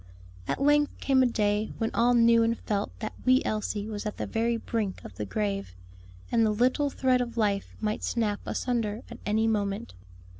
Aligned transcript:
At 0.47 0.59
length 0.59 0.99
came 0.99 1.21
a 1.21 1.27
day 1.27 1.73
when 1.77 1.91
all 1.93 2.15
knew 2.15 2.41
and 2.41 2.57
felt 2.57 2.89
that 3.01 3.13
wee 3.23 3.43
Elsie 3.45 3.85
was 3.87 4.03
at 4.07 4.17
the 4.17 4.25
very 4.25 4.57
brink 4.57 4.99
of 5.05 5.13
the 5.13 5.25
grave, 5.27 5.75
and 6.31 6.43
the 6.43 6.49
little 6.49 6.89
thread 6.89 7.21
of 7.21 7.37
life 7.37 7.75
might 7.79 8.03
snap 8.03 8.39
asunder 8.47 9.03
at 9.11 9.19
any 9.27 9.45
moment. 9.47 9.93